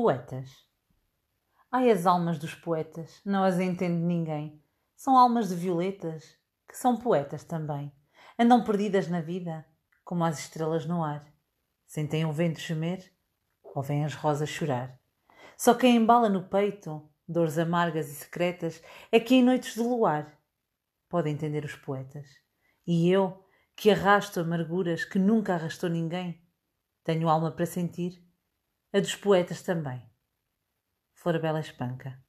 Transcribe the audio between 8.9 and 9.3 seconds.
na